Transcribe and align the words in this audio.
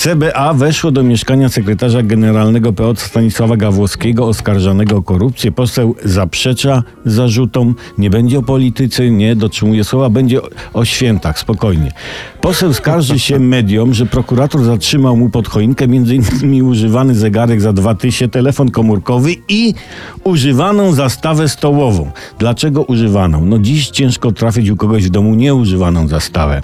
CBA 0.00 0.54
weszło 0.54 0.90
do 0.90 1.02
mieszkania 1.02 1.48
sekretarza 1.48 2.02
generalnego 2.02 2.72
PO 2.72 2.96
Stanisława 2.96 3.56
Gawłowskiego 3.56 4.26
oskarżanego 4.26 4.96
o 4.96 5.02
korupcję. 5.02 5.52
Poseł 5.52 5.94
zaprzecza 6.04 6.82
zarzutom, 7.04 7.74
nie 7.98 8.10
będzie 8.10 8.38
o 8.38 8.42
polityce, 8.42 9.10
nie 9.10 9.36
dotrzymuje 9.36 9.84
słowa, 9.84 10.10
będzie 10.10 10.40
o 10.72 10.84
świętach, 10.84 11.38
spokojnie. 11.38 11.92
Poseł 12.40 12.74
skarży 12.74 13.18
się 13.18 13.38
mediom, 13.38 13.94
że 13.94 14.06
prokurator 14.06 14.64
zatrzymał 14.64 15.16
mu 15.16 15.30
pod 15.30 15.48
choinkę 15.48 15.84
m.in. 15.84 16.62
używany 16.62 17.14
zegarek 17.14 17.60
za 17.60 17.72
dwa 17.72 17.94
tysiące, 17.94 18.32
telefon 18.32 18.70
komórkowy 18.70 19.34
i 19.48 19.74
używaną 20.24 20.92
zastawę 20.92 21.48
stołową. 21.48 22.10
Dlaczego 22.38 22.82
używaną? 22.82 23.44
No 23.44 23.58
dziś 23.58 23.88
ciężko 23.88 24.32
trafić 24.32 24.70
u 24.70 24.76
kogoś 24.76 25.04
w 25.04 25.10
domu 25.10 25.34
nieużywaną 25.34 26.08
zastawę. 26.08 26.62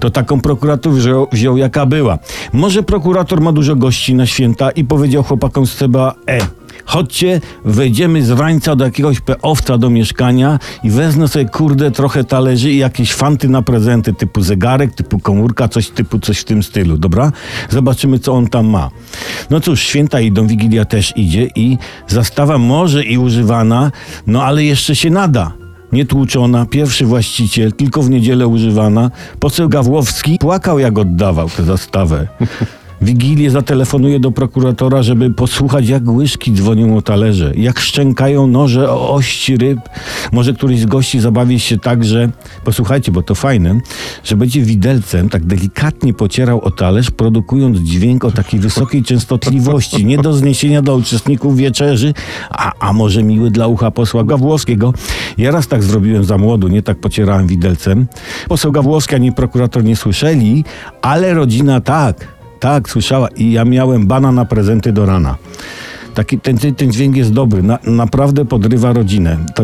To 0.00 0.10
taką 0.10 0.40
prokurator 0.40 0.92
wziął, 0.92 1.28
wziął 1.32 1.56
jaka 1.56 1.86
była. 1.86 2.18
Może 2.64 2.82
prokurator 2.82 3.40
ma 3.40 3.52
dużo 3.52 3.76
gości 3.76 4.14
na 4.14 4.26
święta 4.26 4.70
i 4.70 4.84
powiedział 4.84 5.22
chłopakom 5.22 5.66
z 5.66 5.76
CBA, 5.76 6.14
e, 6.28 6.38
chodźcie, 6.84 7.40
wejdziemy 7.64 8.22
z 8.22 8.30
rańca 8.30 8.76
do 8.76 8.84
jakiegoś 8.84 9.20
peowca 9.20 9.78
do 9.78 9.90
mieszkania 9.90 10.58
i 10.84 10.90
wezmę 10.90 11.28
sobie 11.28 11.44
kurde 11.44 11.90
trochę 11.90 12.24
talerzy 12.24 12.70
i 12.70 12.78
jakieś 12.78 13.14
fanty 13.14 13.48
na 13.48 13.62
prezenty 13.62 14.12
typu 14.12 14.42
zegarek, 14.42 14.94
typu 14.94 15.18
komórka, 15.18 15.68
coś 15.68 15.90
typu 15.90 16.18
coś 16.18 16.38
w 16.38 16.44
tym 16.44 16.62
stylu, 16.62 16.98
dobra? 16.98 17.32
Zobaczymy 17.70 18.18
co 18.18 18.32
on 18.32 18.46
tam 18.46 18.66
ma. 18.66 18.90
No 19.50 19.60
cóż, 19.60 19.80
święta 19.80 20.20
idą, 20.20 20.46
Wigilia 20.46 20.84
też 20.84 21.12
idzie 21.16 21.48
i 21.56 21.78
zastawa 22.08 22.58
może 22.58 23.04
i 23.04 23.18
używana, 23.18 23.90
no 24.26 24.42
ale 24.42 24.64
jeszcze 24.64 24.96
się 24.96 25.10
nada 25.10 25.63
nietłuczona, 25.94 26.66
pierwszy 26.66 27.06
właściciel, 27.06 27.72
tylko 27.72 28.02
w 28.02 28.10
niedzielę 28.10 28.46
używana. 28.46 29.10
Poseł 29.40 29.68
Gawłowski 29.68 30.38
płakał, 30.38 30.78
jak 30.78 30.98
oddawał 30.98 31.50
tę 31.50 31.62
zastawę. 31.62 32.28
Wigilię 33.02 33.50
zatelefonuje 33.50 34.20
do 34.20 34.30
prokuratora, 34.30 35.02
żeby 35.02 35.30
posłuchać, 35.30 35.88
jak 35.88 36.08
łyżki 36.08 36.52
dzwonią 36.52 36.96
o 36.96 37.02
talerze, 37.02 37.52
jak 37.56 37.78
szczękają 37.80 38.46
noże 38.46 38.90
o 38.90 39.14
ości 39.14 39.56
ryb. 39.56 39.78
Może 40.32 40.52
któryś 40.52 40.80
z 40.80 40.86
gości 40.86 41.20
zabawi 41.20 41.60
się 41.60 41.78
tak, 41.78 42.04
że, 42.04 42.30
posłuchajcie, 42.64 43.12
bo 43.12 43.22
to 43.22 43.34
fajne, 43.34 43.80
że 44.24 44.36
będzie 44.36 44.62
widelcem 44.62 45.28
tak 45.28 45.44
delikatnie 45.44 46.14
pocierał 46.14 46.60
o 46.60 46.70
talerz, 46.70 47.10
produkując 47.10 47.78
dźwięk 47.78 48.24
o 48.24 48.30
takiej 48.30 48.60
wysokiej 48.60 49.02
częstotliwości, 49.02 50.06
nie 50.06 50.18
do 50.18 50.32
zniesienia 50.32 50.82
dla 50.82 50.94
uczestników 50.94 51.56
wieczerzy, 51.56 52.14
a, 52.50 52.72
a 52.80 52.92
może 52.92 53.22
miły 53.22 53.50
dla 53.50 53.66
ucha 53.66 53.90
posła 53.90 54.24
Gawłowskiego. 54.24 54.92
Ja 55.38 55.50
raz 55.50 55.68
tak 55.68 55.82
zrobiłem 55.82 56.24
za 56.24 56.38
młodu, 56.38 56.68
nie 56.68 56.82
tak 56.82 57.00
pocierałem 57.00 57.46
widelcem. 57.46 58.06
Poseł 58.48 58.72
Gawłowski 58.72 59.14
ani 59.14 59.32
prokurator 59.32 59.84
nie 59.84 59.96
słyszeli, 59.96 60.64
ale 61.02 61.34
rodzina 61.34 61.80
tak. 61.80 62.33
Tak, 62.64 62.88
słyszała. 62.88 63.28
I 63.28 63.52
ja 63.52 63.64
miałem 63.64 64.06
bana 64.06 64.32
na 64.32 64.44
prezenty 64.44 64.92
do 64.92 65.06
rana. 65.06 65.36
Taki, 66.14 66.40
ten, 66.40 66.58
ten 66.58 66.92
dźwięk 66.92 67.16
jest 67.16 67.32
dobry, 67.32 67.62
na, 67.62 67.78
naprawdę 67.84 68.44
podrywa 68.44 68.92
rodzinę. 68.92 69.36
To 69.54 69.62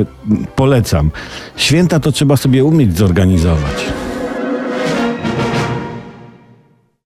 polecam. 0.56 1.10
Święta 1.56 2.00
to 2.00 2.12
trzeba 2.12 2.36
sobie 2.36 2.64
umieć 2.64 2.98
zorganizować. 2.98 3.86